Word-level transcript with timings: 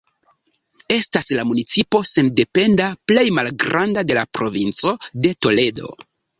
Estas 0.95 1.29
la 1.39 1.43
municipo 1.49 2.01
sendependa 2.13 2.89
plej 3.11 3.27
malgranda 3.41 4.07
de 4.11 4.19
la 4.21 4.27
provinco 4.41 4.99
de 5.27 5.37
Toledo. 5.45 5.97